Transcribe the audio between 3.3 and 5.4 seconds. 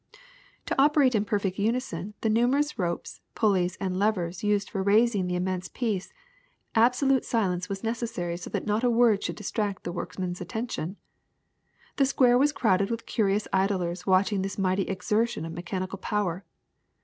pulleys, and levers used for raising the